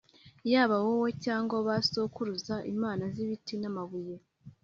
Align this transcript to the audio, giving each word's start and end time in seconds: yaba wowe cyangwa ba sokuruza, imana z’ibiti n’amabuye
yaba 0.51 0.75
wowe 0.85 1.09
cyangwa 1.25 1.55
ba 1.67 1.75
sokuruza, 1.91 2.55
imana 2.73 3.03
z’ibiti 3.13 3.53
n’amabuye 3.57 4.15